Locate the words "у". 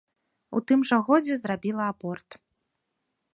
0.59-0.61